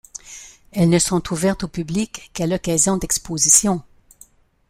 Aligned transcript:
Elles 0.71 0.89
ne 0.89 0.97
sont 0.97 1.21
ouvertes 1.31 1.63
au 1.63 1.67
public 1.67 2.31
qu'à 2.33 2.47
l'occasion 2.47 2.97
d'expositions. 2.97 3.83